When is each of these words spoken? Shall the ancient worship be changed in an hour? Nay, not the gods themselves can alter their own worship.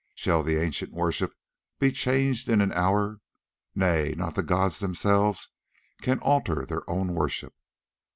Shall 0.15 0.41
the 0.41 0.55
ancient 0.59 0.91
worship 0.91 1.31
be 1.77 1.91
changed 1.91 2.49
in 2.49 2.59
an 2.59 2.71
hour? 2.71 3.19
Nay, 3.75 4.15
not 4.17 4.33
the 4.33 4.41
gods 4.41 4.79
themselves 4.79 5.49
can 6.01 6.17
alter 6.21 6.65
their 6.65 6.81
own 6.89 7.13
worship. 7.13 7.53